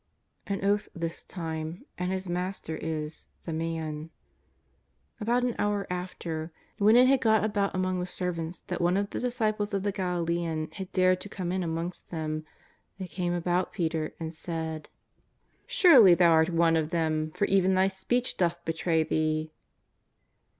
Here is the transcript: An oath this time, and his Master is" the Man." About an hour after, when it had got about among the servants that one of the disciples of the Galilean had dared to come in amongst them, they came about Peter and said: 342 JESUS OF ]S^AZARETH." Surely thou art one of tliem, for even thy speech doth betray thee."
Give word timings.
An 0.47 0.65
oath 0.65 0.89
this 0.95 1.23
time, 1.23 1.85
and 1.95 2.11
his 2.11 2.27
Master 2.27 2.75
is" 2.75 3.27
the 3.45 3.53
Man." 3.53 4.09
About 5.19 5.43
an 5.43 5.53
hour 5.59 5.85
after, 5.91 6.51
when 6.79 6.95
it 6.95 7.07
had 7.07 7.21
got 7.21 7.43
about 7.43 7.75
among 7.75 7.99
the 7.99 8.07
servants 8.07 8.61
that 8.65 8.81
one 8.81 8.97
of 8.97 9.11
the 9.11 9.19
disciples 9.19 9.75
of 9.75 9.83
the 9.83 9.91
Galilean 9.91 10.71
had 10.71 10.91
dared 10.91 11.21
to 11.21 11.29
come 11.29 11.51
in 11.51 11.61
amongst 11.61 12.09
them, 12.09 12.45
they 12.97 13.07
came 13.07 13.33
about 13.33 13.73
Peter 13.73 14.15
and 14.19 14.33
said: 14.33 14.89
342 15.67 15.67
JESUS 15.67 15.67
OF 15.67 15.67
]S^AZARETH." 15.67 15.67
Surely 15.71 16.15
thou 16.15 16.31
art 16.31 16.49
one 16.49 16.75
of 16.75 16.89
tliem, 16.89 17.37
for 17.37 17.45
even 17.45 17.75
thy 17.75 17.87
speech 17.87 18.37
doth 18.37 18.65
betray 18.65 19.03
thee." 19.03 19.51